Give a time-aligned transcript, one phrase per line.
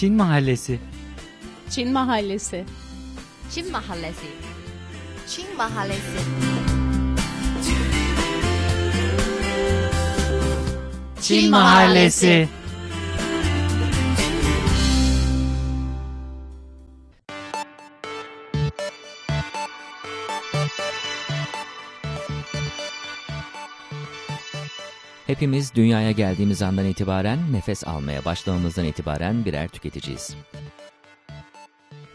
[0.00, 0.78] Çin Mahallesi.
[1.70, 2.64] Çin Mahallesi.
[3.50, 4.26] Çin Mahallesi.
[5.28, 6.18] Çin Mahallesi.
[11.20, 12.48] Çin Mahallesi
[25.30, 30.34] Hepimiz dünyaya geldiğimiz andan itibaren, nefes almaya başlamamızdan itibaren birer tüketiciyiz.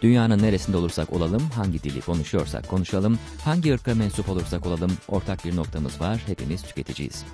[0.01, 5.55] Dünyanın neresinde olursak olalım, hangi dili konuşuyorsak konuşalım, hangi ırka mensup olursak olalım, ortak bir
[5.55, 7.25] noktamız var, hepimiz tüketiciyiz.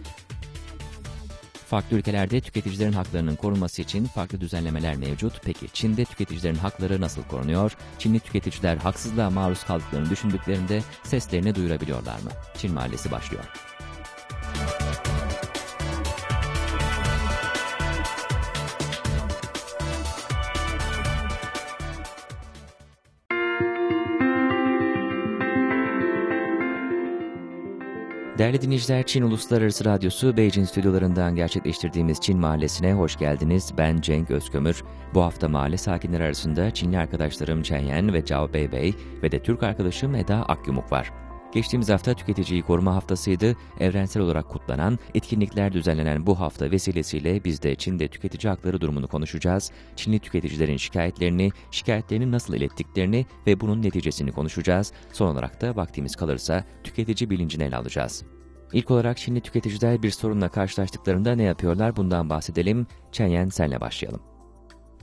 [1.67, 5.41] Farklı ülkelerde tüketicilerin haklarının korunması için farklı düzenlemeler mevcut.
[5.43, 7.77] Peki Çin'de tüketicilerin hakları nasıl korunuyor?
[7.99, 12.31] Çinli tüketiciler haksızlığa maruz kaldıklarını düşündüklerinde seslerini duyurabiliyorlar mı?
[12.57, 13.70] Çin Mahallesi başlıyor.
[28.41, 33.73] Değerli dinleyiciler, Çin Uluslararası Radyosu Beijing stüdyolarından gerçekleştirdiğimiz Çin Mahallesi'ne hoş geldiniz.
[33.77, 34.83] Ben Cenk Özkömür.
[35.13, 39.63] Bu hafta mahalle sakinleri arasında Çinli arkadaşlarım Chen Yan ve Zhao Beibei ve de Türk
[39.63, 41.11] arkadaşım Eda Akyumuk var.
[41.51, 43.55] Geçtiğimiz hafta Tüketiciyi Koruma Haftası'ydı.
[43.79, 49.71] Evrensel olarak kutlanan, etkinlikler düzenlenen bu hafta vesilesiyle biz de Çin'de tüketici hakları durumunu konuşacağız.
[49.95, 54.93] Çinli tüketicilerin şikayetlerini, şikayetlerini nasıl ilettiklerini ve bunun neticesini konuşacağız.
[55.13, 58.23] Son olarak da vaktimiz kalırsa tüketici bilincini ele alacağız.
[58.73, 62.87] İlk olarak Çinli tüketiciler bir sorunla karşılaştıklarında ne yapıyorlar bundan bahsedelim.
[63.11, 64.21] Chen senle başlayalım.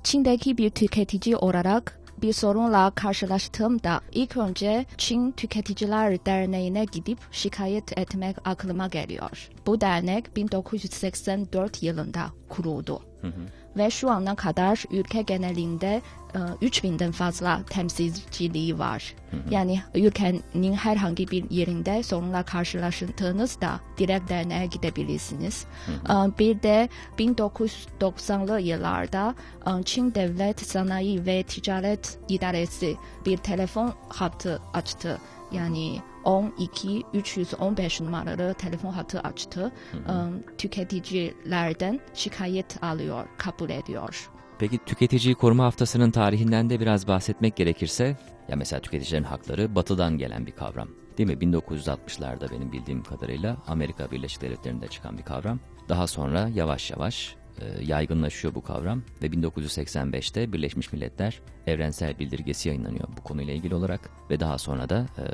[0.03, 8.37] Çin'deki bir tüketici olarak bir sorunla karşılaştığımda ilk önce Çin Tüketiciler Derneği'ne gidip şikayet etmek
[8.45, 9.49] aklıma geliyor.
[9.67, 13.03] Bu dernek 1984 yılında kuruldu.
[13.21, 13.41] Hı hı.
[13.79, 16.03] Ve şu ana kadar ülke genelinde
[16.35, 19.15] e, 3000'den fazla temsilciliği var.
[19.31, 19.41] Hı hı.
[19.51, 25.67] Yani ülkenin herhangi bir yerinde sorunla karşılaştığınızda direkt derneğe gidebilirsiniz.
[25.87, 26.29] Hı hı.
[26.29, 26.89] E, bir de
[27.19, 29.35] 1990'lı yıllarda
[29.67, 35.19] e, Çin Devlet Sanayi ve Ticaret İdaresi bir telefon hattı açtı.
[35.53, 39.73] Yani 12 315 numaralı telefon hattı açtı.
[39.93, 40.31] Hı hı.
[40.59, 44.31] Tüketicilerden şikayet alıyor, kabul ediyor.
[44.59, 48.17] Peki tüketici koruma haftasının tarihinden de biraz bahsetmek gerekirse,
[48.49, 50.89] ya mesela tüketicilerin hakları batıdan gelen bir kavram.
[51.19, 51.35] Değil mi?
[51.35, 55.61] 1960'larda benim bildiğim kadarıyla Amerika Birleşik Devletleri'nde çıkan bir kavram.
[55.89, 63.09] Daha sonra yavaş yavaş e, yaygınlaşıyor bu kavram ve 1985'te Birleşmiş Milletler evrensel bildirgesi yayınlanıyor
[63.17, 65.25] bu konuyla ilgili olarak ve daha sonra da e,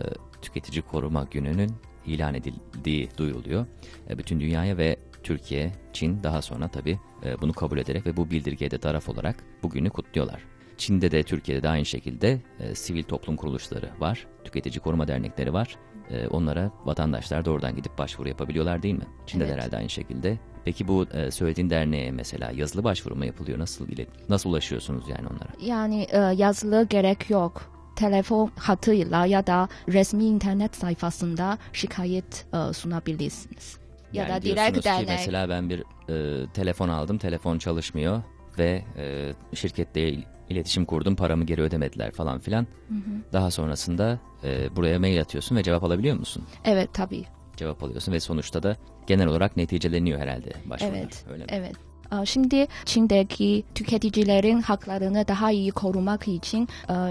[0.43, 1.73] tüketici koruma gününün
[2.07, 3.67] ilan edildiği duyuruluyor.
[4.11, 8.31] E, bütün dünyaya ve Türkiye, Çin daha sonra tabi e, bunu kabul ederek ve bu
[8.31, 10.43] bildirgeye de taraf olarak bugünü kutluyorlar.
[10.77, 15.77] Çin'de de Türkiye'de de aynı şekilde e, sivil toplum kuruluşları var, tüketici koruma dernekleri var.
[16.11, 19.07] E, onlara vatandaşlar doğrudan gidip başvuru yapabiliyorlar değil mi?
[19.27, 19.53] Çin'de evet.
[19.53, 20.39] de herhalde aynı şekilde.
[20.65, 23.59] Peki bu e, söylediğin derneğe mesela yazılı başvuru mu yapılıyor?
[23.59, 25.51] Nasıl ilet nasıl ulaşıyorsunuz yani onlara?
[25.61, 33.79] Yani e, yazılı gerek yok telefon hattıyla ya da resmi internet sayfasında şikayet e, sunabilirsiniz.
[34.13, 35.09] Ya yani da direkt dernek.
[35.09, 38.23] Mesela ben bir e, telefon aldım, telefon çalışmıyor
[38.59, 40.15] ve e, şirkette
[40.51, 42.67] iletişim kurdum, paramı geri ödemediler falan filan.
[42.89, 43.33] Hı hı.
[43.33, 46.45] Daha sonrasında e, buraya mail atıyorsun ve cevap alabiliyor musun?
[46.65, 47.25] Evet tabii.
[47.57, 48.77] Cevap alıyorsun ve sonuçta da
[49.07, 50.99] genel olarak neticeleniyor herhalde başvurular.
[50.99, 51.49] Evet, öyle mi?
[51.53, 51.77] evet.
[52.25, 56.69] Şimdi Çin'deki tüketicilerin haklarını daha iyi korumak için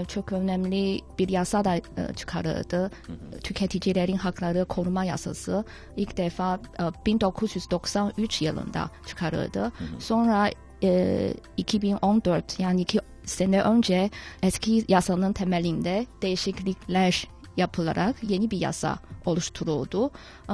[0.08, 1.80] çok önemli bir yasa da
[2.16, 2.90] çıkarıldı.
[3.42, 5.64] Tüketicilerin hakları koruma yasası
[5.96, 6.60] ilk defa
[7.06, 9.72] 1993 yılında çıkarıldı.
[9.98, 10.50] Sonra
[11.56, 14.10] 2014 yani iki sene önce
[14.42, 20.10] eski yasanın temelinde değişiklikler yapılarak yeni bir yasa oluşturuldu.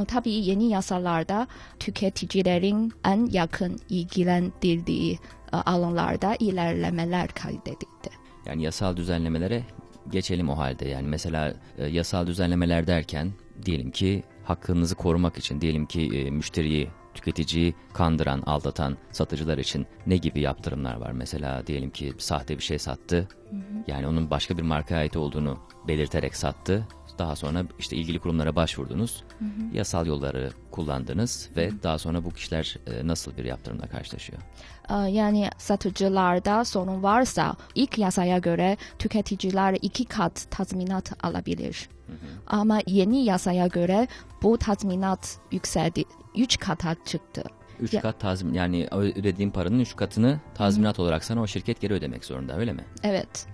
[0.09, 1.47] Tabii yeni yasalarda
[1.81, 5.19] tüketicilerin en yakın ilgilendirdiği
[5.53, 8.11] alanlarda ilerlemeler kaydedildi.
[8.47, 9.65] Yani yasal düzenlemelere
[10.11, 10.89] geçelim o halde.
[10.89, 13.33] Yani mesela e, yasal düzenlemeler derken
[13.65, 20.17] diyelim ki hakkınızı korumak için diyelim ki e, müşteriyi tüketiciyi kandıran, aldatan satıcılar için ne
[20.17, 21.13] gibi yaptırımlar var?
[21.13, 23.17] Mesela diyelim ki sahte bir şey sattı.
[23.51, 23.61] Hı hı.
[23.87, 25.59] Yani onun başka bir markaya ait olduğunu
[25.89, 26.89] belirterek sattı.
[27.21, 29.25] Daha sonra işte ilgili kurumlara başvurdunuz.
[29.39, 29.77] Hı hı.
[29.77, 31.83] Yasal yolları kullandınız ve hı hı.
[31.83, 34.39] daha sonra bu kişiler e, nasıl bir yaptırımla karşılaşıyor?
[35.09, 41.89] Yani satıcılarda sorun varsa ilk yasaya göre tüketiciler iki kat tazminat alabilir.
[42.07, 42.17] Hı hı.
[42.47, 44.09] Ama yeni yasaya göre
[44.43, 46.05] bu tazminat yükseldi,
[46.37, 47.45] üç kata çıktı.
[47.81, 51.95] Üç Ya- kat tazmin yani ödediğin paranın üç katını tazminat olarak sana o şirket geri
[51.95, 52.85] ödemek zorunda öyle mi?
[53.03, 53.47] Evet.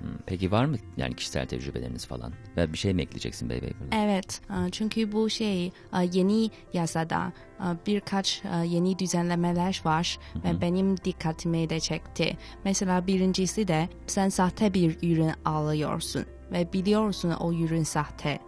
[0.00, 2.32] Hmm, Peki var mı yani kişisel tecrübeleriniz falan?
[2.56, 3.72] Ve bir şey mi ekleyeceksin Bey Bey?
[3.80, 3.96] burada?
[3.96, 5.70] Evet, e, çünkü bu şey e,
[6.12, 12.36] yeni yasada e, birkaç yeni düzenlemeler var ve benim dikkatimi de çekti.
[12.64, 18.38] Mesela birincisi de sen sahte bir ürün alıyorsun ve biliyorsun o ürün sahte.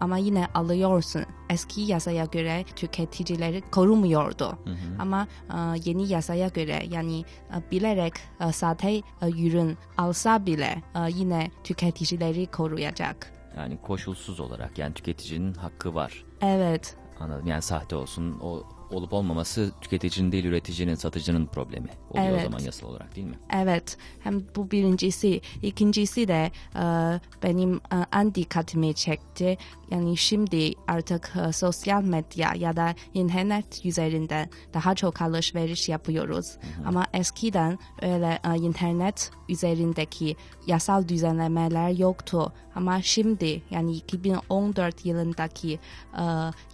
[0.00, 1.24] Ama yine alıyorsun.
[1.50, 4.58] Eski yasaya göre tüketicileri korumuyordu.
[4.98, 11.10] Ama e, yeni yasaya göre yani e, bilerek e, sahte e, ürün alsa bile e,
[11.10, 13.32] yine tüketicileri koruyacak.
[13.56, 16.24] Yani koşulsuz olarak yani tüketicinin hakkı var.
[16.40, 17.46] Evet, Anladım.
[17.46, 22.42] Yani sahte olsun o olup olmaması tüketicinin değil üreticinin, satıcının problemi oluyor o Evet.
[22.44, 23.38] zaman yasal olarak değil mi?
[23.52, 23.96] evet.
[24.20, 25.40] Hem bu birincisi.
[25.62, 26.80] İkincisi de e,
[27.42, 29.58] benim e, en dikkatimi çekti.
[29.90, 36.56] Yani şimdi artık e, sosyal medya ya da internet üzerinden daha çok alışveriş yapıyoruz.
[36.86, 40.36] Ama eskiden öyle e, internet üzerindeki
[40.66, 42.52] yasal düzenlemeler yoktu.
[42.74, 45.78] Ama şimdi yani 2014 yılındaki
[46.18, 46.22] e,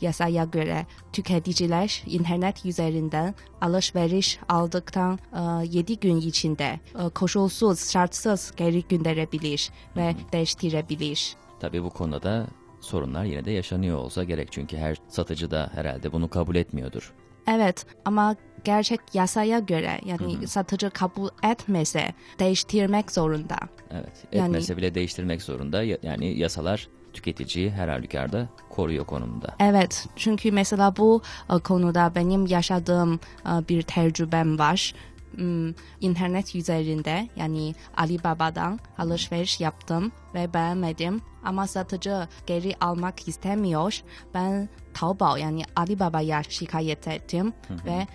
[0.00, 5.18] yasaya göre tüketiciler internet üzerinden alışveriş aldıktan
[5.64, 11.36] 7 gün içinde e, koşulsuz, şartsız geri gönderebilir ve değiştirebilir.
[11.60, 12.46] Tabii bu konuda da
[12.80, 14.48] sorunlar yine de yaşanıyor olsa gerek.
[14.52, 17.12] Çünkü her satıcı da herhalde bunu kabul etmiyordur.
[17.48, 23.56] Evet ama gerçek yasaya göre yani satıcı kabul etmese değiştirmek zorunda.
[23.90, 24.24] Evet.
[24.32, 25.82] Yani- Etmese bile değiştirmek zorunda.
[25.82, 29.54] Ya- Yani yasalar tüketiciyi her halükarda koruyor konumda.
[29.60, 34.94] Evet çünkü mesela bu e, konuda benim yaşadığım e, bir tecrübem var.
[35.34, 44.02] Hmm, İnternet üzerinde yani Alibaba'dan alışveriş yaptım ve beğenmedim ama satıcı geri almak istemiyor.
[44.34, 47.52] Ben Taobao yani Alibaba'ya şikayet ettim
[47.86, 48.06] ve e,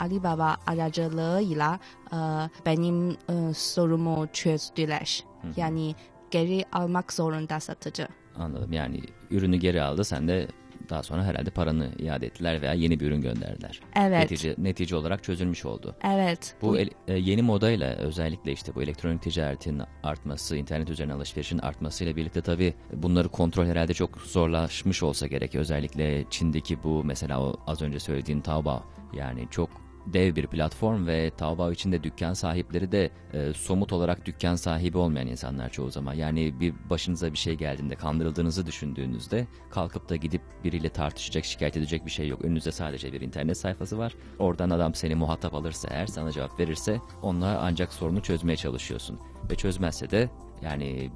[0.00, 1.78] Alibaba aracılığıyla
[2.12, 2.16] e,
[2.66, 5.24] benim e, sorumu çözdüler.
[5.56, 5.94] Yani
[6.30, 8.08] geri almak zorunda satıcı.
[8.38, 8.72] Anladım.
[8.72, 9.00] Yani
[9.30, 10.04] ürünü geri aldı.
[10.04, 10.48] Sen de
[10.90, 13.80] daha sonra herhalde paranı iade ettiler veya yeni bir ürün gönderdiler.
[13.96, 14.20] Evet.
[14.20, 15.96] Netice, netice olarak çözülmüş oldu.
[16.04, 16.54] Evet.
[16.62, 22.16] Bu el- e, yeni modayla özellikle işte bu elektronik ticaretin artması, internet üzerine alışverişin artmasıyla
[22.16, 25.54] birlikte tabii bunları kontrol herhalde çok zorlaşmış olsa gerek.
[25.54, 28.82] Özellikle Çin'deki bu mesela o az önce söylediğin Taobao
[29.12, 29.70] yani çok
[30.06, 35.26] dev bir platform ve Taobao içinde dükkan sahipleri de e, somut olarak dükkan sahibi olmayan
[35.26, 36.14] insanlar çoğu zaman.
[36.14, 42.06] Yani bir başınıza bir şey geldiğinde kandırıldığınızı düşündüğünüzde kalkıp da gidip biriyle tartışacak, şikayet edecek
[42.06, 42.44] bir şey yok.
[42.44, 44.14] Önünüzde sadece bir internet sayfası var.
[44.38, 49.18] Oradan adam seni muhatap alırsa eğer sana cevap verirse onunla ancak sorunu çözmeye çalışıyorsun.
[49.50, 50.30] Ve çözmezse de
[50.62, 51.10] yani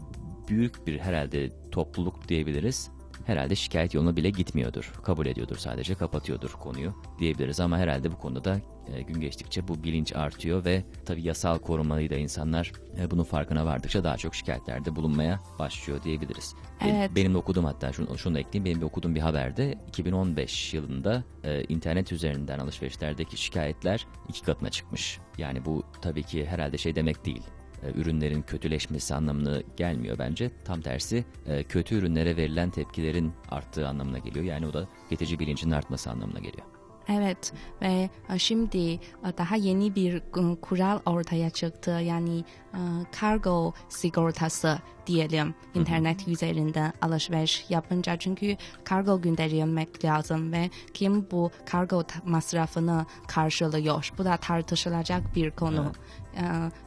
[0.49, 2.91] büyük bir herhalde topluluk diyebiliriz.
[3.27, 4.93] Herhalde şikayet yoluna bile gitmiyordur.
[5.03, 7.61] Kabul ediyordur sadece kapatıyordur konuyu diyebiliriz.
[7.61, 8.61] Ama herhalde bu konuda da
[8.95, 13.67] e, gün geçtikçe bu bilinç artıyor ve tabii yasal korumayı da insanlar e, bunun farkına
[13.67, 16.55] vardıkça daha çok şikayetlerde bulunmaya başlıyor diyebiliriz.
[16.85, 17.11] Evet.
[17.17, 18.65] Benim de okuduğum hatta şunu, şunu da ekleyeyim.
[18.65, 25.19] Benim de okuduğum bir haberde 2015 yılında e, internet üzerinden alışverişlerdeki şikayetler iki katına çıkmış.
[25.39, 27.43] Yani bu tabii ki herhalde şey demek değil
[27.95, 30.51] ürünlerin kötüleşmesi anlamına gelmiyor bence.
[30.65, 34.45] Tam tersi e, kötü ürünlere verilen tepkilerin arttığı anlamına geliyor.
[34.45, 36.67] Yani o da tüketici bilincinin artması anlamına geliyor.
[37.09, 37.53] Evet
[37.83, 38.99] ve e, şimdi e,
[39.39, 41.91] daha yeni bir e, kural ortaya çıktı.
[41.91, 42.68] Yani e,
[43.13, 52.03] kargo sigortası diyelim internet üzerinden alışveriş yapınca çünkü kargo göndermek lazım ve kim bu kargo
[52.25, 54.13] masrafını karşılıyor?
[54.19, 55.93] Bu da tartışılacak bir konu.
[56.37, 56.43] E,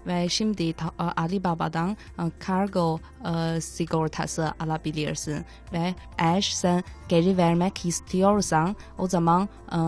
[0.08, 0.76] ve şimdi e,
[1.18, 1.96] Alibaba'dan e,
[2.40, 9.80] kargo e, sigortası alabilirsin ve eğer sen geri vermek istiyorsan o zaman e,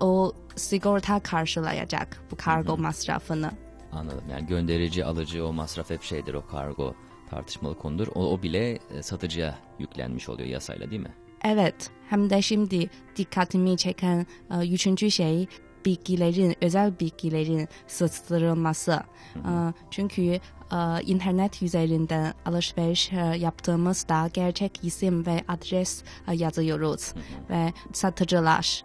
[0.00, 3.50] o sigorta karşılayacak bu kargo masrafını.
[3.94, 4.24] Anladım.
[4.30, 6.94] Yani gönderici, alıcı o masraf hep şeydir o kargo
[7.30, 8.06] tartışmalı konudur.
[8.14, 11.14] O, o bile e, satıcıya yüklenmiş oluyor yasayla değil mi?
[11.44, 15.46] Evet, hem de şimdi dikkatimi çeken e, üçüncü şey
[15.86, 19.02] bilgilerin, özel bilgilerin sızdırılması.
[19.36, 19.52] E,
[19.90, 20.40] çünkü e,
[21.06, 27.14] internet üzerinden alışveriş e, yaptığımızda gerçek isim ve adres e, yazıyoruz
[27.50, 28.84] ve satıcılar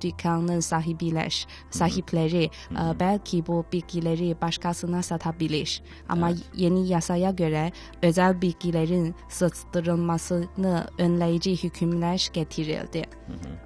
[0.00, 5.82] dükkanın sahibiler, sahipleri e, belki bu bilgileri başkasına satabilir.
[6.08, 12.98] Ama yeni yasaya göre özel bilgilerin sızdırılmasını önleyici hükümler getirildi.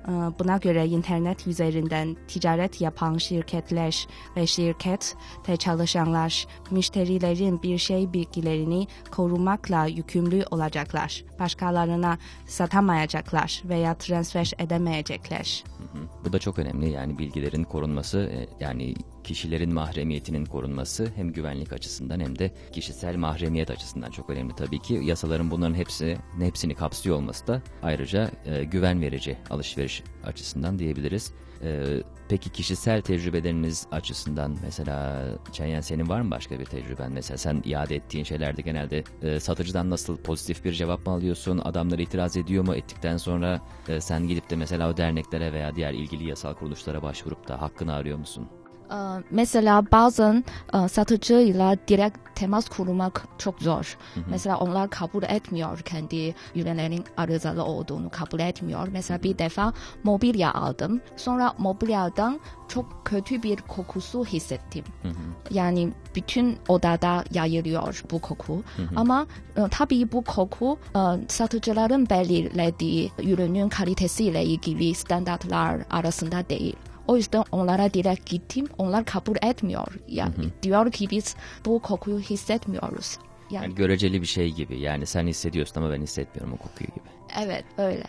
[0.09, 8.87] E, Buna göre internet üzerinden ticaret yapan şirketler ve şirkette çalışanlar müşterilerin bir şey bilgilerini
[9.11, 11.25] korumakla yükümlü olacaklar.
[11.40, 15.64] Başkalarına satamayacaklar veya transfer edemeyecekler.
[15.78, 18.94] Hı, Bu da çok önemli yani bilgilerin korunması e, yani
[19.25, 25.00] kişilerin mahremiyetinin korunması hem güvenlik açısından hem de kişisel mahremiyet açısından çok önemli tabii ki.
[25.02, 31.32] Yasaların bunların hepsi hepsini kapsıyor olması da ayrıca e, güven verici alışveriş açısından diyebiliriz.
[31.62, 37.12] E, peki kişisel tecrübeleriniz açısından mesela Çayen senin var mı başka bir tecrüben?
[37.12, 41.59] Mesela sen iade ettiğin şeylerde genelde e, satıcıdan nasıl pozitif bir cevap mı alıyorsun?
[41.64, 42.75] Adamlar itiraz ediyor mu?
[42.75, 47.49] Ettikten sonra e, sen gidip de mesela o derneklere veya diğer ilgili yasal kuruluşlara başvurup
[47.49, 48.49] da hakkını arıyor musun?
[48.92, 48.96] Ee,
[49.30, 50.44] mesela bazen
[50.75, 53.99] e, satıcıyla direkt temas kurmak çok zor.
[54.30, 58.88] Mesela onlar kabul etmiyor kendi ürünlerin arızalı olduğunu kabul etmiyor.
[58.92, 59.72] Mesela bir defa
[60.04, 61.00] mobilya aldım.
[61.16, 64.84] Sonra mobilyadan çok kötü bir kokusu hissettim.
[65.50, 68.62] Yani bütün odada yayılıyor bu koku.
[68.96, 76.76] Ama e, tabii bu koku e, satıcıların belirlediği ürünün kalitesiyle ilgili standartlar arasında değil.
[77.09, 78.66] O yüzden onlara direkt gittim.
[78.78, 79.87] Onlar kabul etmiyor.
[80.09, 83.18] Yani diyor ki biz bu kokuyu hissetmiyoruz.
[83.50, 84.80] Yani, Yani göreceli bir şey gibi.
[84.80, 87.04] Yani sen hissediyorsun ama ben hissetmiyorum o kokuyu gibi.
[87.42, 88.04] evet öyle.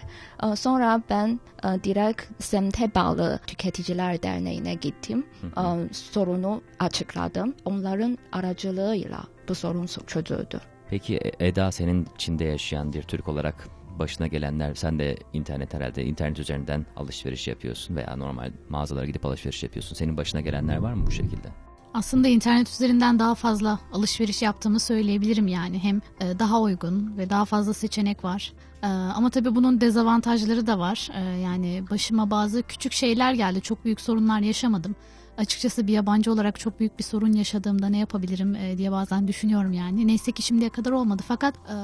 [0.55, 1.39] Sonra ben
[1.83, 5.25] direkt semte bağlı tüketiciler derneğine gittim.
[5.43, 7.55] Ee, Sorunu açıkladım.
[7.65, 10.61] Onların aracılığıyla bu sorun çözüldü.
[10.89, 13.67] Peki Eda senin Çin'de yaşayan bir Türk olarak
[13.99, 19.63] başına gelenler sen de internet herhalde internet üzerinden alışveriş yapıyorsun veya normal mağazalara gidip alışveriş
[19.63, 19.95] yapıyorsun.
[19.95, 21.47] Senin başına gelenler var mı bu şekilde?
[21.93, 25.79] Aslında internet üzerinden daha fazla alışveriş yaptığımı söyleyebilirim yani.
[25.79, 28.53] Hem e, daha uygun ve daha fazla seçenek var.
[28.83, 31.09] E, Ama tabii bunun dezavantajları da var.
[31.13, 33.61] E, Yani başıma bazı küçük şeyler geldi.
[33.61, 34.95] Çok büyük sorunlar yaşamadım.
[35.37, 39.73] Açıkçası bir yabancı olarak çok büyük bir sorun yaşadığımda ne yapabilirim e, diye bazen düşünüyorum
[39.73, 40.07] yani.
[40.07, 41.23] Neyse ki şimdiye kadar olmadı.
[41.27, 41.75] Fakat e,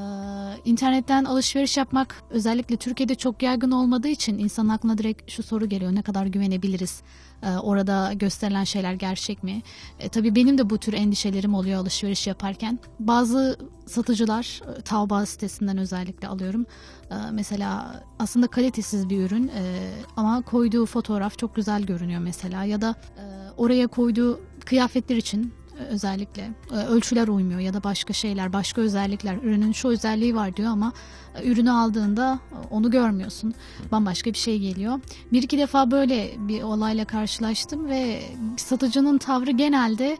[0.65, 5.95] internetten alışveriş yapmak özellikle Türkiye'de çok yaygın olmadığı için insanın aklına direkt şu soru geliyor.
[5.95, 7.01] Ne kadar güvenebiliriz?
[7.43, 9.61] E, orada gösterilen şeyler gerçek mi?
[9.99, 12.79] E, tabii benim de bu tür endişelerim oluyor alışveriş yaparken.
[12.99, 16.65] Bazı satıcılar e, Taobao sitesinden özellikle alıyorum.
[17.11, 22.81] E, mesela aslında kalitesiz bir ürün e, ama koyduğu fotoğraf çok güzel görünüyor mesela ya
[22.81, 23.23] da e,
[23.57, 25.53] oraya koyduğu kıyafetler için
[25.89, 29.35] özellikle e, ölçüler uymuyor ya da başka şeyler, başka özellikler.
[29.43, 30.93] Ürünün şu özelliği var diyor ama
[31.35, 33.53] e, ürünü aldığında e, onu görmüyorsun.
[33.91, 34.99] Bambaşka bir şey geliyor.
[35.31, 38.21] Bir iki defa böyle bir olayla karşılaştım ve
[38.57, 40.17] satıcının tavrı genelde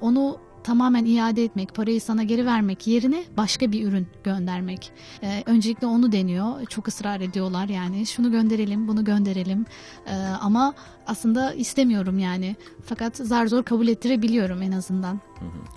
[0.00, 4.92] onu tamamen iade etmek, parayı sana geri vermek yerine başka bir ürün göndermek.
[5.22, 6.66] Ee, öncelikle onu deniyor.
[6.66, 8.06] Çok ısrar ediyorlar yani.
[8.06, 9.66] Şunu gönderelim, bunu gönderelim.
[10.06, 10.74] Ee, ama
[11.06, 12.56] aslında istemiyorum yani.
[12.84, 15.20] Fakat zar zor kabul ettirebiliyorum en azından.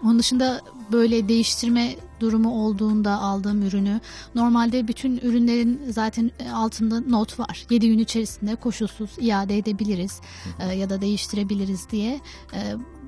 [0.03, 3.99] Onun dışında böyle değiştirme durumu olduğunda aldığım ürünü
[4.35, 7.65] normalde bütün ürünlerin zaten altında not var.
[7.69, 10.21] 7 gün içerisinde koşulsuz iade edebiliriz
[10.59, 12.19] e, ya da değiştirebiliriz diye.
[12.53, 12.59] E,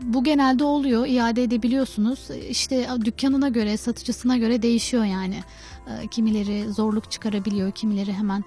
[0.01, 1.07] bu genelde oluyor.
[1.07, 2.27] iade edebiliyorsunuz.
[2.49, 5.39] İşte dükkanına göre, satıcısına göre değişiyor yani.
[5.87, 8.43] E, kimileri zorluk çıkarabiliyor, kimileri hemen e,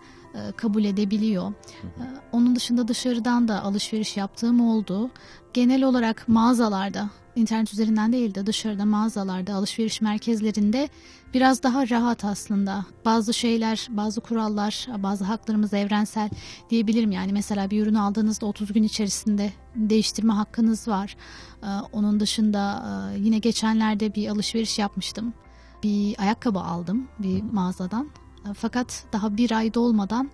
[0.57, 1.53] kabul edebiliyor.
[1.83, 5.11] E, Onun dışında dışarıdan da alışveriş yaptığım oldu.
[5.55, 10.89] Genel olarak mağazalarda, internet üzerinden değil de dışarıda mağazalarda, alışveriş merkezlerinde
[11.35, 12.85] biraz daha rahat aslında.
[13.05, 16.31] Bazı şeyler, bazı kurallar, bazı haklarımız evrensel
[16.71, 17.11] diyebilirim.
[17.13, 21.17] Yani mesela bir ürünü aldığınızda 30 gün içerisinde değiştirme hakkınız var.
[21.63, 22.83] E, Onun dışında
[23.15, 25.35] e, yine geçenlerde bir alışveriş yapmıştım.
[25.83, 28.09] Bir ayakkabı aldım bir mağazadan.
[28.55, 30.31] Fakat daha bir ay dolmadan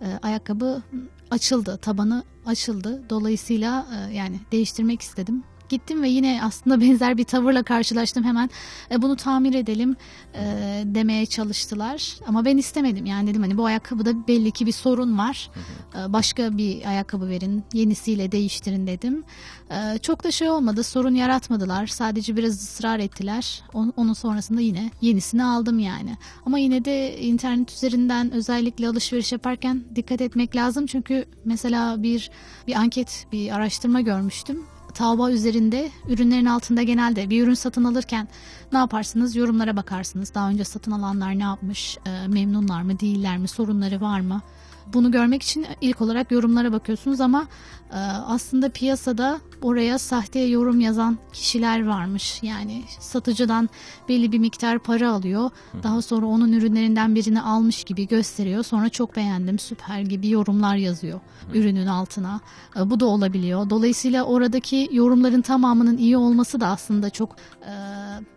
[0.00, 0.82] e, ayakkabı
[1.30, 3.02] açıldı, tabanı açıldı.
[3.10, 5.44] Dolayısıyla e, yani değiştirmek istedim.
[5.68, 8.24] Gittim ve yine aslında benzer bir tavırla karşılaştım.
[8.24, 8.50] Hemen
[8.90, 9.96] e, bunu tamir edelim
[10.34, 10.42] e,
[10.84, 12.14] demeye çalıştılar.
[12.26, 13.06] Ama ben istemedim.
[13.06, 15.50] Yani dedim hani bu ayakkabıda belli ki bir sorun var.
[15.98, 19.24] E, başka bir ayakkabı verin, yenisiyle değiştirin dedim.
[19.70, 21.86] E, çok da şey olmadı, sorun yaratmadılar.
[21.86, 23.62] Sadece biraz ısrar ettiler.
[23.74, 26.16] On- Onun sonrasında yine yenisini aldım yani.
[26.46, 30.86] Ama yine de internet üzerinden özellikle alışveriş yaparken dikkat etmek lazım.
[30.86, 32.30] Çünkü mesela bir
[32.66, 34.66] bir anket, bir araştırma görmüştüm.
[34.98, 38.28] Taobao üzerinde ürünlerin altında genelde bir ürün satın alırken
[38.72, 39.36] ne yaparsınız?
[39.36, 40.34] Yorumlara bakarsınız.
[40.34, 41.98] Daha önce satın alanlar ne yapmış?
[42.06, 43.48] E, memnunlar mı, değiller mi?
[43.48, 44.42] Sorunları var mı?
[44.92, 47.46] Bunu görmek için ilk olarak yorumlara bakıyorsunuz ama
[47.92, 52.42] e, aslında piyasada oraya sahte yorum yazan kişiler varmış.
[52.42, 53.68] Yani satıcıdan
[54.08, 55.50] belli bir miktar para alıyor.
[55.82, 58.64] Daha sonra onun ürünlerinden birini almış gibi gösteriyor.
[58.64, 61.20] Sonra çok beğendim, süper gibi yorumlar yazıyor
[61.54, 62.40] ürünün altına.
[62.76, 63.70] E, Bu da olabiliyor.
[63.70, 67.72] Dolayısıyla oradaki yorumların tamamının iyi olması da aslında çok e,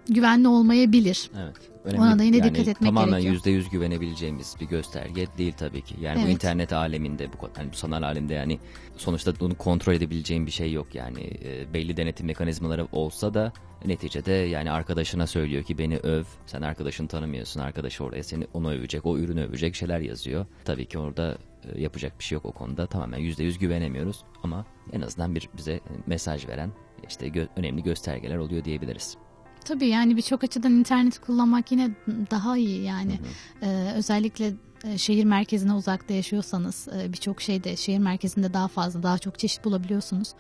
[0.07, 1.31] güvenli olmayabilir.
[1.37, 1.70] Evet.
[1.83, 2.01] Önemli.
[2.01, 3.33] Ona da yine yani dikkat etmek tamamen gerekiyor.
[3.33, 5.95] yüzde yüz güvenebileceğimiz bir gösterge değil tabii ki.
[6.01, 6.33] Yani bu Evet.
[6.33, 8.59] internet aleminde, bu, yani bu sanal alemde yani
[8.97, 10.95] sonuçta bunu kontrol edebileceğim bir şey yok.
[10.95, 13.53] Yani e, belli denetim mekanizmaları olsa da
[13.85, 16.23] neticede yani arkadaşına söylüyor ki beni öv.
[16.45, 17.59] Sen arkadaşını tanımıyorsun.
[17.59, 20.45] Arkadaşı oraya seni onu övecek, o ürünü övecek şeyler yazıyor.
[20.65, 21.37] Tabii ki orada
[21.73, 22.87] e, yapacak bir şey yok o konuda.
[22.87, 26.71] Tamamen yüzde yüz güvenemiyoruz ama en azından bir bize mesaj veren
[27.09, 29.17] işte gö- önemli göstergeler oluyor diyebiliriz.
[29.65, 31.89] Tabii yani birçok açıdan internet kullanmak yine
[32.31, 33.19] daha iyi yani.
[33.61, 34.53] Ee, özellikle
[34.83, 39.65] e, şehir merkezine uzakta yaşıyorsanız e, birçok şeyde şehir merkezinde daha fazla daha çok çeşit
[39.65, 40.33] bulabiliyorsunuz.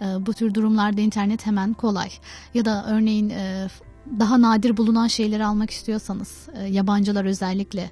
[0.00, 2.10] E, bu tür durumlarda internet hemen kolay.
[2.54, 3.68] Ya da örneğin e,
[4.20, 7.90] daha nadir bulunan şeyleri almak istiyorsanız yabancılar özellikle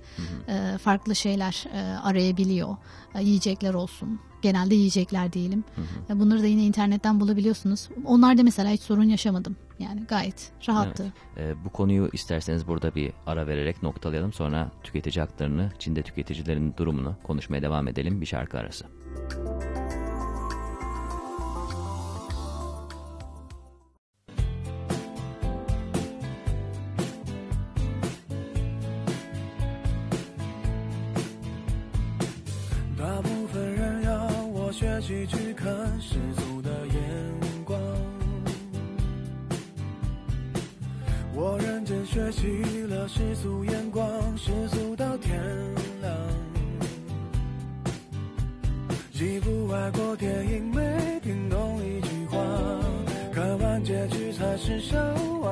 [0.83, 1.64] farklı şeyler
[2.02, 2.76] arayabiliyor.
[3.21, 4.21] Yiyecekler olsun.
[4.47, 5.65] Genelde yiyecekler diyelim.
[6.11, 7.88] E, bunları da yine internetten bulabiliyorsunuz.
[8.05, 9.57] Onlarda mesela hiç sorun yaşamadım.
[9.79, 11.12] Yani gayet rahattı.
[11.37, 14.33] Ee, bu konuyu isterseniz burada bir ara vererek noktalayalım.
[14.33, 18.21] Sonra tüketici haklarını, Çin'de tüketicilerin durumunu konuşmaya devam edelim.
[18.21, 18.87] Bir şarkı arası.
[19.29, 19.86] 大
[43.66, 45.40] 眼光，世俗到天
[46.00, 46.12] 亮。
[49.12, 52.38] 几部外国电影没听懂一句话，
[53.32, 54.99] 看完结局才是笑
[55.40, 55.50] 话。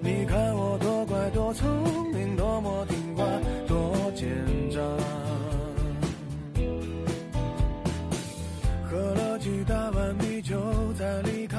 [0.00, 1.68] 你看我多乖多聪
[2.12, 3.24] 明，多么听话，
[3.66, 4.28] 多奸
[4.70, 4.80] 诈。
[8.90, 10.56] 喝了几大碗米酒
[10.98, 11.58] 再离开，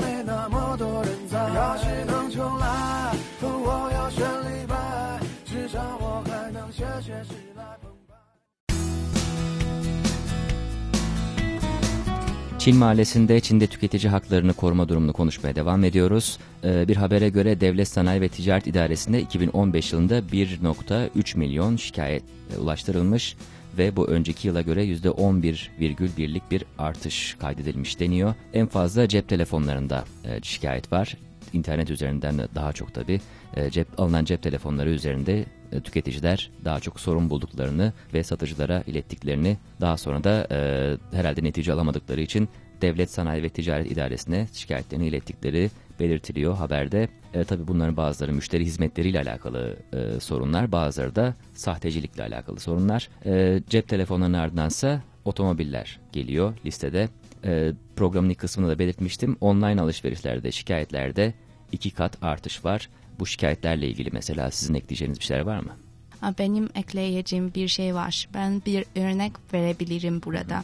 [12.61, 16.39] Çin mahallesinde Çin'de tüketici haklarını koruma durumunu konuşmaya devam ediyoruz.
[16.63, 22.23] Ee, bir habere göre Devlet Sanayi ve Ticaret İdaresi'nde 2015 yılında 1.3 milyon şikayet
[22.55, 23.35] e, ulaştırılmış
[23.77, 28.33] ve bu önceki yıla göre %11,1'lik bir artış kaydedilmiş deniyor.
[28.53, 31.17] En fazla cep telefonlarında e, şikayet var.
[31.53, 33.21] İnternet üzerinden de daha çok tabii
[33.57, 39.57] e, cep alınan cep telefonları üzerinde e, tüketiciler daha çok sorun bulduklarını ve satıcılara ilettiklerini
[39.81, 40.57] daha sonra da e,
[41.17, 42.49] herhalde netice alamadıkları için
[42.81, 47.07] Devlet Sanayi ve Ticaret İdaresi'ne şikayetlerini ilettikleri belirtiliyor haberde.
[47.33, 53.09] E, tabii bunların bazıları müşteri hizmetleriyle alakalı e, sorunlar, bazıları da sahtecilikle alakalı sorunlar.
[53.25, 57.09] E, cep telefonlarının ardındansa otomobiller geliyor listede.
[57.45, 59.37] E, programın ilk kısmında da belirtmiştim.
[59.41, 61.33] Online alışverişlerde, şikayetlerde
[61.71, 62.89] iki kat artış var.
[63.21, 65.77] Bu şikayetlerle ilgili mesela sizin ekleyeceğiniz bir şeyler var mı?
[66.39, 68.29] Benim ekleyeceğim bir şey var.
[68.33, 70.63] Ben bir örnek verebilirim burada.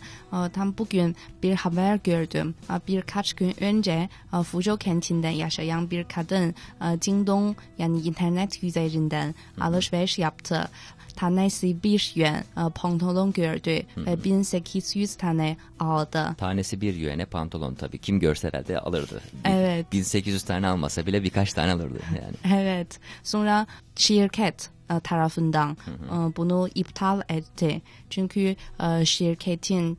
[0.53, 2.55] Tam bugün bir haber gördüm.
[2.87, 4.09] Birkaç gün önce
[4.43, 6.55] Fuzhou kentinden yaşayan bir kadın
[7.01, 10.69] Jingdong yani internet üzerinden alışveriş yaptı.
[11.17, 16.35] Tanesi bir yuan aa, pantolon gördü ve 1800 tane aldı.
[16.37, 17.97] Tanesi bir yüene pantolon tabii.
[17.97, 19.21] Kim görse herhalde alırdı.
[19.45, 19.91] Bir- Evet.
[19.91, 22.61] 1800 tane almasa bile birkaç tane alırdı yani.
[22.61, 22.99] Evet.
[23.23, 25.77] Sonra şirket e, tarafından
[26.37, 27.81] bunu iptal etti.
[28.09, 28.55] Çünkü
[29.03, 29.97] şirketin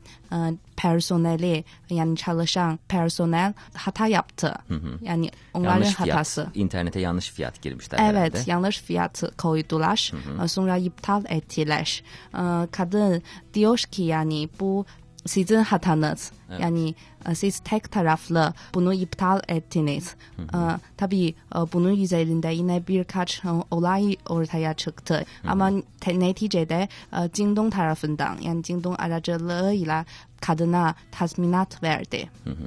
[0.77, 4.53] personeli yani çalışan personel hata yaptı.
[5.01, 6.47] Yani onların yanlış fiyat, hatası.
[6.55, 8.51] internete yanlış fiyat girmişler Evet, herhalde.
[8.51, 10.11] yanlış fiyat koydular.
[10.43, 12.03] E, Sonra iptal ettiler.
[12.33, 13.21] E, Kadın
[13.53, 14.85] diyor ki yani bu
[15.25, 16.31] sizin hatanız.
[16.61, 16.95] Yani
[17.29, 20.15] e, siz tek taraflı bunu iptal ettiniz.
[20.39, 20.57] E,
[20.97, 25.25] Tabii e, bunun üzerinde yine birkaç e, olay ortaya çıktı.
[25.47, 30.05] Ama te- neticede e, Jingdong tarafından yani Jingdong aracılığıyla
[30.41, 32.29] kadına tazminat verdi.
[32.43, 32.63] Hı hı.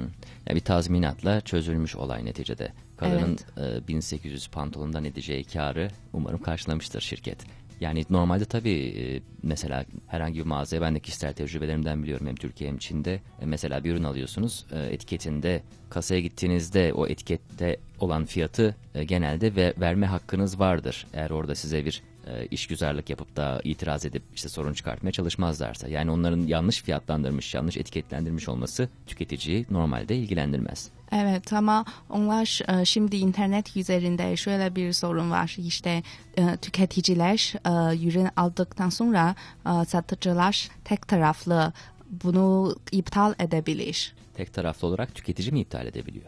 [0.47, 2.71] Yani bir tazminatla çözülmüş olay neticede.
[2.97, 7.37] Kadının e, 1800 pantolondan edeceği karı umarım karşılamıştır şirket.
[7.79, 12.69] Yani normalde tabii e, mesela herhangi bir mağazaya ben de kişisel tecrübelerimden biliyorum hem Türkiye
[12.69, 13.13] hem Çin'de.
[13.41, 19.73] E, mesela bir ürün alıyorsunuz e, etiketinde kasaya gittiğinizde o etikette olan fiyatı genelde ve
[19.77, 21.07] verme hakkınız vardır.
[21.13, 25.87] Eğer orada size bir e, işgüzarlık yapıp da itiraz edip işte sorun çıkartmaya çalışmazlarsa.
[25.87, 30.89] Yani onların yanlış fiyatlandırmış, yanlış etiketlendirmiş olması tüketiciyi normalde ilgilendirmez.
[31.11, 35.55] Evet ama onlar e, şimdi internet üzerinde şöyle bir sorun var.
[35.59, 36.03] İşte
[36.37, 39.35] e, tüketiciler e, ürün aldıktan sonra
[39.87, 41.73] satıcılar tek taraflı
[42.23, 44.15] bunu iptal edebilir.
[44.33, 46.25] Tek taraflı olarak tüketici mi iptal edebiliyor?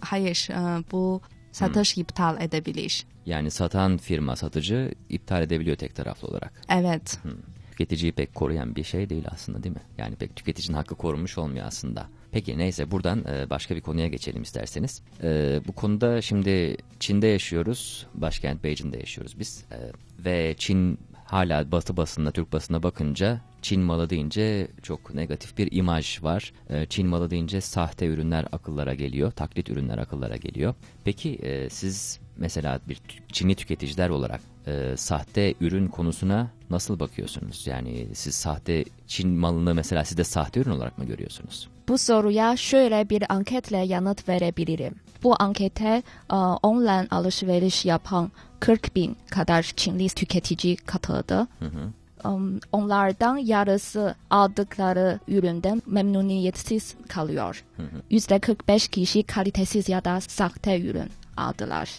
[0.00, 0.48] Hayır
[0.92, 1.20] bu
[1.52, 3.06] satış iptal edebilir.
[3.26, 6.62] Yani satan firma satıcı iptal edebiliyor tek taraflı olarak.
[6.68, 7.18] Evet.
[7.22, 7.32] Hmm.
[7.70, 9.82] Tüketiciyi pek koruyan bir şey değil aslında değil mi?
[9.98, 12.06] Yani pek tüketicinin hakkı korunmuş olmuyor aslında.
[12.32, 15.02] Peki neyse buradan e, başka bir konuya geçelim isterseniz.
[15.22, 18.06] E, bu konuda şimdi Çin'de yaşıyoruz.
[18.14, 19.64] Başkent Beijing'de yaşıyoruz biz.
[19.72, 19.78] E,
[20.24, 20.98] ve Çin
[21.34, 26.52] hala batı basında, Türk basına bakınca Çin malı deyince çok negatif bir imaj var.
[26.70, 30.74] E, Çin malı deyince sahte ürünler akıllara geliyor, taklit ürünler akıllara geliyor.
[31.04, 33.00] Peki e, siz mesela bir
[33.32, 37.66] Çinli tüketiciler olarak e, sahte ürün konusuna nasıl bakıyorsunuz?
[37.66, 41.68] Yani siz sahte Çin malını mesela siz de sahte ürün olarak mı görüyorsunuz?
[41.88, 44.94] Bu soruya şöyle bir anketle yanıt verebilirim.
[45.22, 51.46] Bu ankete e, online alışveriş yapan 40 bin kadar Çinli tüketici katıldı.
[51.58, 51.92] Hı hı.
[52.28, 57.64] Um, onlardan yarısı aldıkları üründen memnuniyetsiz kalıyor.
[58.10, 61.98] Yüzde 45 kişi kalitesiz ya da sahte ürün aldılar.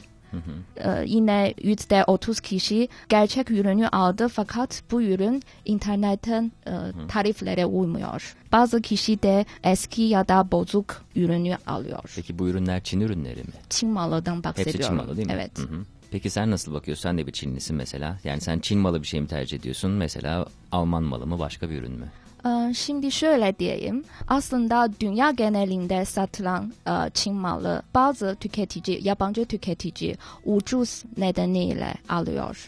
[0.78, 6.72] Ee, yine yüzde 30 kişi gerçek ürünü aldı fakat bu ürün internetten e,
[7.08, 8.36] tariflere uymuyor.
[8.52, 12.14] Bazı kişi de eski ya da bozuk ürünü alıyor.
[12.16, 13.54] Peki bu ürünler Çin ürünleri mi?
[13.70, 14.74] Çin malıdan bahsediyorum.
[14.74, 15.34] Hepsi Çin malı değil mi?
[15.34, 15.60] Evet.
[15.60, 15.86] Hı hı.
[16.12, 17.02] Peki sen nasıl bakıyorsun?
[17.04, 18.20] Sen de bir Çinlisin mesela.
[18.24, 19.92] Yani sen Çin malı bir şey mi tercih ediyorsun?
[19.92, 22.06] Mesela Alman malı mı başka bir ürün mü?
[22.46, 24.04] Ee, Şimdi şöyle diyeyim.
[24.28, 32.68] Aslında dünya genelinde satılan e, Çin malı bazı tüketici, yabancı tüketici ucuz nedeniyle alıyor.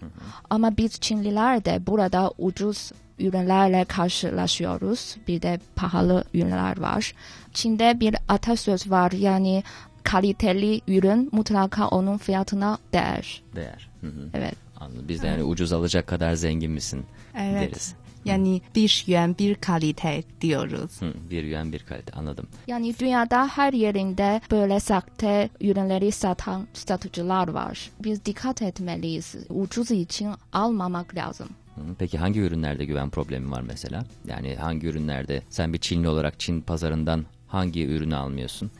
[0.50, 5.16] Ama biz Çinliler de burada ucuz ürünlerle karşılaşıyoruz.
[5.28, 7.14] Bir de pahalı ürünler var.
[7.54, 9.64] Çin'de bir atasöz var yani
[10.04, 13.44] kaliteli ürün mutlaka onun fiyatına değer.
[13.56, 13.90] Değer.
[14.02, 14.30] Hı hı.
[14.34, 14.56] Evet.
[14.80, 15.06] Anladım.
[15.08, 17.72] Biz de yani ucuz alacak kadar zengin misin Evet.
[17.72, 17.96] deriz.
[18.26, 21.02] Yani bir yuan bir kalite diyoruz.
[21.02, 22.48] Hı, bir yuan bir kalite anladım.
[22.68, 27.90] Yani dünyada her yerinde böyle sahte ürünleri satan satıcılar var.
[28.04, 29.36] Biz dikkat etmeliyiz.
[29.50, 31.48] Ucuz için almamak lazım.
[31.76, 34.06] Hı, Peki hangi ürünlerde güven problemi var mesela?
[34.28, 38.72] Yani hangi ürünlerde sen bir Çinli olarak Çin pazarından hangi ürünü almıyorsun?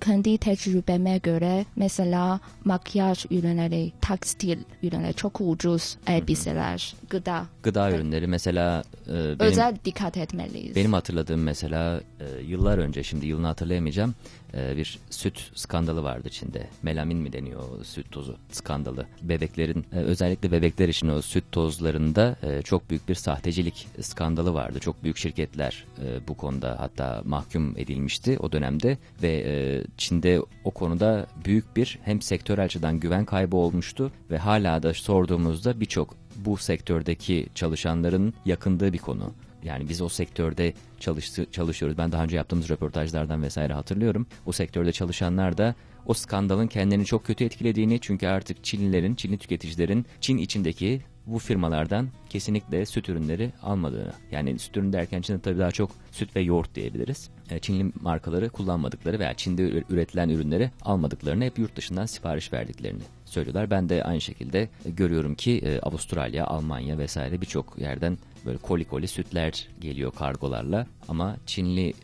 [0.00, 7.46] Kendi tecrübeme göre mesela makyaj ürünleri, tekstil ürünleri çok ucuz elbiseler, gıda.
[7.62, 10.76] Gıda ürünleri mesela e, benim Özel dikkat etmeliyiz.
[10.76, 14.14] benim hatırladığım mesela e, yıllar önce şimdi yılını hatırlayamayacağım
[14.54, 16.66] e, bir süt skandalı vardı Çin'de.
[16.82, 19.06] Melamin mi deniyor o süt tozu skandalı.
[19.22, 24.78] Bebeklerin e, özellikle bebekler için o süt tozlarında e, çok büyük bir sahtecilik skandalı vardı.
[24.80, 29.57] Çok büyük şirketler e, bu konuda hatta mahkum edilmişti o dönemde ve e,
[29.96, 35.80] Çin'de o konuda büyük bir hem sektörel açıdan güven kaybı olmuştu ve hala da sorduğumuzda
[35.80, 39.32] birçok bu sektördeki çalışanların yakındığı bir konu.
[39.62, 41.98] Yani biz o sektörde çalıştı, çalışıyoruz.
[41.98, 44.26] Ben daha önce yaptığımız röportajlardan vesaire hatırlıyorum.
[44.46, 45.74] O sektörde çalışanlar da
[46.06, 52.08] o skandalın kendilerini çok kötü etkilediğini çünkü artık Çinlilerin, Çinli tüketicilerin Çin içindeki bu firmalardan
[52.30, 54.12] kesinlikle süt ürünleri almadığını.
[54.30, 57.30] Yani süt ürünü derken Çin'de tabii daha çok süt ve yoğurt diyebiliriz.
[57.50, 63.02] E, Çinli markaları kullanmadıkları veya Çin'de ür- üretilen ürünleri almadıklarını hep yurt dışından sipariş verdiklerini
[63.24, 63.70] söylüyorlar.
[63.70, 68.84] Ben de aynı şekilde e, görüyorum ki e, Avustralya, Almanya vesaire birçok yerden böyle koli
[68.84, 71.94] koli sütler geliyor kargolarla ama Çinli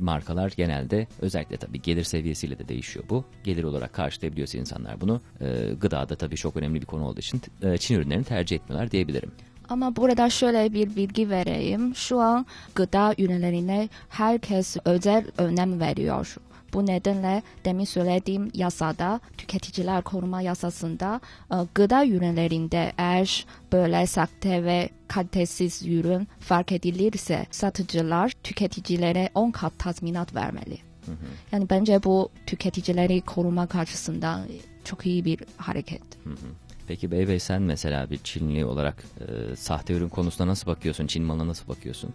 [0.00, 3.24] markalar genelde özellikle tabii gelir seviyesiyle de değişiyor bu.
[3.44, 7.42] Gelir olarak karşılayabiliyorsa insanlar bunu e, gıdada tabii çok önemli bir konu olduğu için
[7.78, 9.32] Çin ürünlerini tercih etmiyorlar diyebilirim.
[9.68, 11.94] Ama burada şöyle bir bilgi vereyim.
[11.94, 16.36] Şu an gıda ürünlerine herkes özel önem veriyor.
[16.72, 24.88] Bu nedenle demin söylediğim yasada, tüketiciler koruma yasasında e, gıda ürünlerinde eğer böyle sahte ve
[25.08, 30.78] kalitesiz ürün fark edilirse satıcılar tüketicilere 10 kat tazminat vermeli.
[31.52, 34.40] Yani bence bu tüketicileri korumak açısından
[34.84, 36.02] çok iyi bir hareket.
[36.88, 41.06] Peki Bey Bey sen mesela bir Çinli olarak e, sahte ürün konusuna nasıl bakıyorsun?
[41.06, 42.14] Çin malına nasıl bakıyorsun?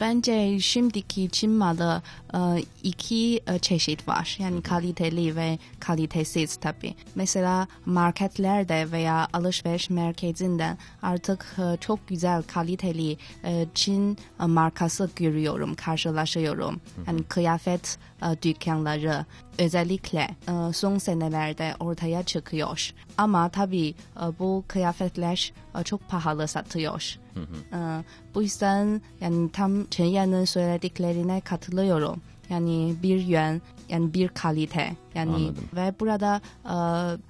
[0.00, 2.02] Bence şimdiki Çin malı
[2.34, 2.38] e,
[2.82, 4.36] iki e, çeşit var.
[4.40, 6.94] Yani kaliteli ve kalitesiz tabii.
[7.14, 15.74] Mesela marketlerde veya alışveriş merkezinde artık e, çok güzel kaliteli e, Çin e, markası görüyorum,
[15.74, 16.80] karşılaşıyorum.
[17.06, 19.24] Yani kıyafet e, dükkanları
[19.58, 22.90] özellikle e, son senelerde ortaya çıkıyor.
[23.18, 27.16] Ama tabii e, bu kıyafetler e, çok pahalı satıyor.
[27.72, 27.78] E,
[28.34, 32.20] bu yüzden yani tam Chen Yan'ın söylediklerine katılıyorum.
[32.50, 34.96] Yani bir yön, yani bir kalite.
[35.14, 35.68] Yani Anladım.
[35.76, 36.40] ve burada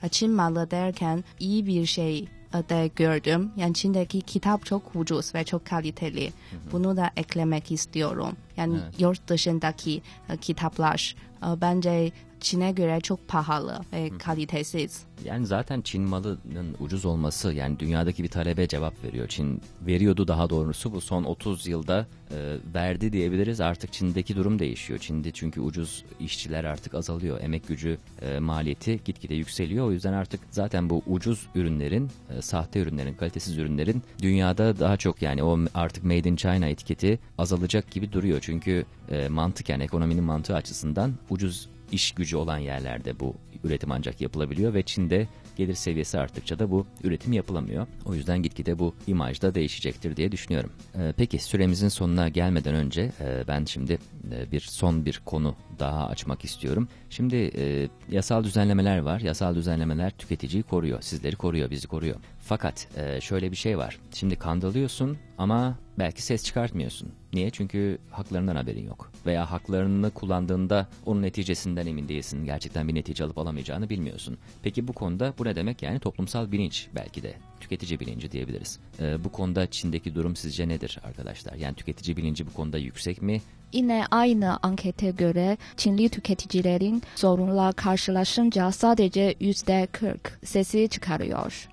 [0.04, 3.50] e, Çin malı derken iyi bir şey de gördüm.
[3.56, 6.32] Yani Çin'deki kitap çok ucuz ve çok kaliteli.
[6.72, 8.36] Bunu da eklemek istiyorum.
[8.56, 9.00] Yani Evet.
[9.00, 15.04] yurt dışındaki e, kitaplar e, bence Çin'e göre çok pahalı ve kalitesiz.
[15.24, 19.28] Yani zaten Çin malının ucuz olması yani dünyadaki bir talebe cevap veriyor.
[19.28, 23.60] Çin veriyordu daha doğrusu bu son 30 yılda e, verdi diyebiliriz.
[23.60, 24.98] Artık Çin'deki durum değişiyor.
[24.98, 27.40] Çin'de çünkü ucuz işçiler artık azalıyor.
[27.40, 29.86] Emek gücü e, maliyeti gitgide yükseliyor.
[29.86, 35.22] O yüzden artık zaten bu ucuz ürünlerin, e, sahte ürünlerin, kalitesiz ürünlerin dünyada daha çok
[35.22, 38.38] yani o artık Made in China etiketi azalacak gibi duruyor.
[38.42, 44.74] Çünkü e, mantıken ekonominin mantığı açısından ucuz iş gücü olan yerlerde bu üretim ancak yapılabiliyor
[44.74, 47.86] ve Çin'de gelir seviyesi arttıkça da bu üretim yapılamıyor.
[48.04, 50.70] O yüzden gitgide bu imaj da değişecektir diye düşünüyorum.
[50.94, 53.98] Ee, peki süremizin sonuna gelmeden önce e, ben şimdi
[54.32, 56.88] e, bir son bir konu daha açmak istiyorum.
[57.10, 59.20] Şimdi e, yasal düzenlemeler var.
[59.20, 62.16] Yasal düzenlemeler tüketiciyi koruyor, sizleri koruyor, bizi koruyor.
[62.40, 63.98] Fakat e, şöyle bir şey var.
[64.14, 67.21] Şimdi kandırılıyorsun ama belki ses çıkartmıyorsun.
[67.32, 67.50] Niye?
[67.50, 69.12] Çünkü haklarından haberin yok.
[69.26, 72.44] Veya haklarını kullandığında onun neticesinden emin değilsin.
[72.44, 74.38] Gerçekten bir netice alıp alamayacağını bilmiyorsun.
[74.62, 75.82] Peki bu konuda bu ne demek?
[75.82, 77.34] Yani toplumsal bilinç belki de.
[77.60, 78.78] Tüketici bilinci diyebiliriz.
[79.00, 81.54] Ee, bu konuda Çin'deki durum sizce nedir arkadaşlar?
[81.54, 83.40] Yani tüketici bilinci bu konuda yüksek mi?
[83.72, 91.68] Yine aynı ankete göre Çinli tüketicilerin sorunla karşılaşınca sadece yüzde 40 sesi çıkarıyor.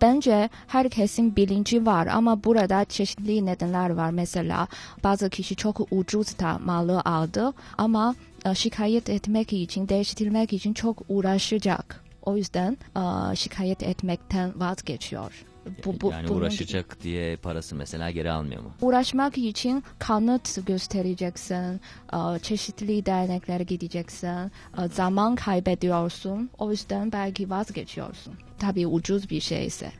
[0.00, 4.10] Bence herkesin bilinci var ama burada çeşitli nedenler var.
[4.10, 4.68] Mesela
[5.04, 11.02] bazı kişi çok ucuz da malı aldı ama e, şikayet etmek için, değiştirmek için çok
[11.08, 12.04] uğraşacak.
[12.22, 15.51] O yüzden e, şikayet etmekten vazgeçiyor.
[15.84, 16.46] Bu, bu, yani bunun gibi.
[16.46, 18.70] uğraşacak diye parası mesela geri almıyor mu?
[18.80, 21.80] uğraşmak için kanıt göstereceksin,
[22.12, 24.50] e, çeşitli derneklere gideceksin,
[24.92, 26.50] zaman kaybediyorsun.
[26.58, 28.34] O yüzden belki vazgeçiyorsun.
[28.58, 29.92] Tabii ucuz bir şeyse.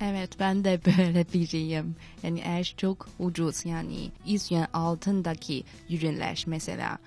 [0.00, 1.96] Evet ben de böyle biriyim.
[2.22, 6.98] Yani eğer çok ucuz yani 100 yuan altındaki ürünler mesela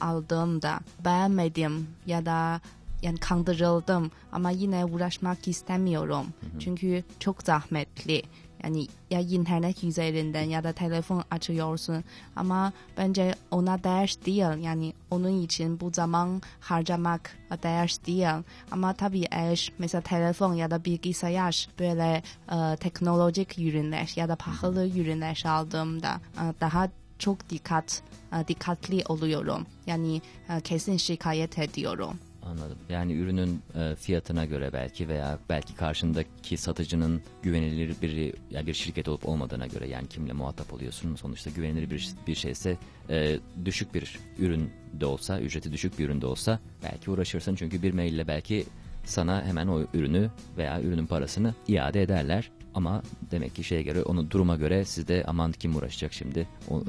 [0.00, 2.60] aldığımda beğenmedim ya da
[3.02, 6.26] yani kandırıldım ama yine uğraşmak istemiyorum.
[6.58, 8.22] Çünkü çok zahmetli.
[8.64, 12.04] Yani ya internet üzerinden ya da telefon açıyorsun
[12.36, 14.64] ama bence ona değer değil.
[14.64, 18.44] Yani onun için bu zaman harcamak değer değil.
[18.70, 24.88] Ama tabii eğer mesela telefon ya da bilgisayar böyle e, teknolojik ürünler ya da pahalı
[24.88, 26.88] ürünler aldığımda e, daha
[27.18, 29.66] çok dikkat e, dikkatli oluyorum.
[29.86, 32.18] Yani e, kesin şikayet ediyorum.
[32.46, 32.78] Anladım.
[32.88, 39.08] Yani ürünün e, fiyatına göre belki veya belki karşındaki satıcının güvenilir bir yani bir şirket
[39.08, 42.76] olup olmadığına göre yani kimle muhatap oluyorsun sonuçta güvenilir bir bir şeyse
[43.10, 47.82] e, düşük bir ürün de olsa ücreti düşük bir ürün de olsa belki uğraşırsın çünkü
[47.82, 48.64] bir maille belki
[49.04, 52.50] sana hemen o ürünü veya ürünün parasını iade ederler.
[52.74, 56.48] Ama demek ki şeye göre, onu duruma göre siz de aman kim uğraşacak şimdi,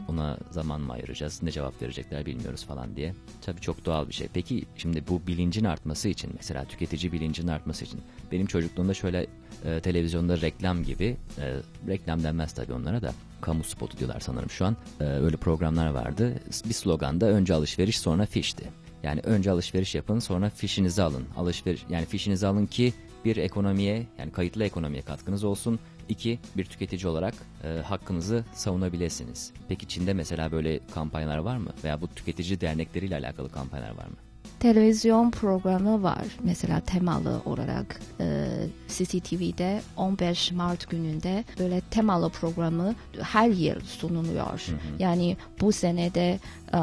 [0.10, 3.14] ona zaman mı ayıracağız, ne cevap verecekler bilmiyoruz falan diye.
[3.42, 4.28] Tabii çok doğal bir şey.
[4.34, 9.28] Peki şimdi bu bilincin artması için, mesela tüketici bilincinin artması için, benim çocukluğumda şöyle
[9.66, 11.54] e, televizyonda reklam gibi, e,
[11.88, 16.34] reklam denmez tabii onlara da, kamu spotu diyorlar sanırım şu an, E, öyle programlar vardı.
[16.70, 18.64] Bir sloganda önce alışveriş sonra fişti.
[19.04, 21.24] Yani önce alışveriş yapın sonra fişinizi alın.
[21.38, 22.94] Alışveriş yani fişinizi alın ki
[23.26, 25.80] bir ekonomiye yani kayıtlı ekonomiye katkınız olsun.
[26.10, 27.34] İki bir tüketici olarak
[27.64, 29.52] e, hakkınızı savunabilirsiniz.
[29.68, 31.70] Peki Çin'de mesela böyle kampanyalar var mı?
[31.84, 34.16] Veya bu tüketici dernekleriyle alakalı kampanyalar var mı?
[34.60, 36.24] Televizyon programı var.
[36.44, 38.48] Mesela temalı olarak e,
[38.88, 44.66] CCTV'de 15 Mart gününde böyle temalı programı her yıl sunuluyor.
[45.00, 46.40] Yani bu senede
[46.74, 46.80] e,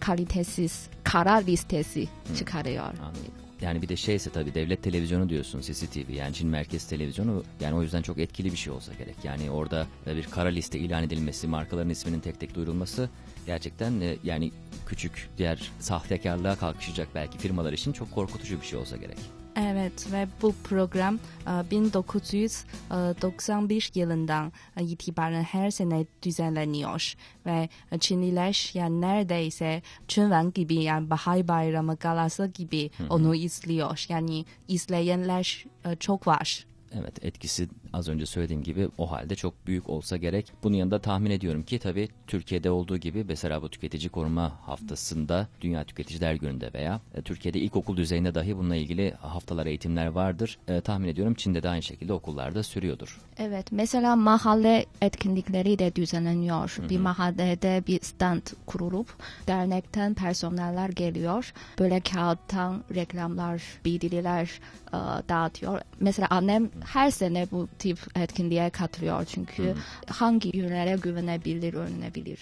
[0.00, 2.84] kalitesiz kara listesi çıkarıyor.
[2.84, 3.49] Anladım.
[3.60, 7.82] Yani bir de şeyse tabii devlet televizyonu diyorsun CCTV yani Çin Merkez Televizyonu yani o
[7.82, 9.16] yüzden çok etkili bir şey olsa gerek.
[9.24, 13.10] Yani orada e, bir kara liste ilan edilmesi, markaların isminin tek tek duyurulması
[13.46, 14.52] gerçekten e, yani
[14.86, 19.39] küçük diğer sahtekarlığa kalkışacak belki firmalar için çok korkutucu bir şey olsa gerek.
[19.56, 27.14] Evet ve bu program e, 1991 yılından e, itibaren her sene düzenleniyor
[27.46, 34.04] ve e, Çinliler yani neredeyse Çınvan gibi yani Bahay Bayramı galası gibi onu izliyor.
[34.08, 36.66] Yani izleyenler e, çok var.
[36.92, 40.52] Evet etkisi az önce söylediğim gibi o halde çok büyük olsa gerek.
[40.62, 45.84] Bunun yanında tahmin ediyorum ki tabii Türkiye'de olduğu gibi mesela bu tüketici koruma haftasında Dünya
[45.84, 50.58] Tüketiciler Günü'nde veya e, Türkiye'de ilkokul düzeyinde dahi bununla ilgili haftalar eğitimler vardır.
[50.68, 53.18] E, tahmin ediyorum Çin'de de aynı şekilde okullarda sürüyordur.
[53.38, 56.78] Evet, mesela mahalle etkinlikleri de düzenleniyor.
[56.90, 59.08] Bir mahallede bir stand kurulup
[59.46, 61.52] dernekten personeller geliyor.
[61.78, 64.98] Böyle kağıttan reklamlar, bildiriler e,
[65.28, 65.80] dağıtıyor.
[66.00, 69.74] Mesela annem her sene bu tip etkinliğe katılıyor çünkü
[70.06, 72.38] hangi ürünlere güvenebilir, öğrenebilir.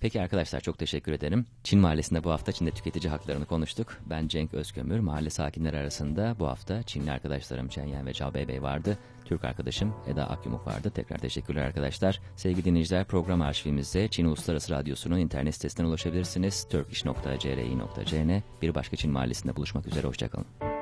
[0.00, 1.46] Peki arkadaşlar çok teşekkür ederim.
[1.64, 3.96] Çin Mahallesi'nde bu hafta Çin'de tüketici haklarını konuştuk.
[4.06, 4.98] Ben Cenk Özkömür.
[4.98, 8.98] Mahalle sakinleri arasında bu hafta Çinli arkadaşlarım Chen Yan ve Cao Beybey vardı.
[9.24, 10.90] Türk arkadaşım Eda Akyumuk vardı.
[10.94, 12.20] Tekrar teşekkürler arkadaşlar.
[12.36, 16.68] Sevgili dinleyiciler program arşivimizde Çin Uluslararası Radyosu'nun internet sitesinden ulaşabilirsiniz.
[16.70, 20.06] turkish.cri.cn Bir başka Çin Mahallesi'nde buluşmak üzere.
[20.06, 20.77] Hoşçakalın.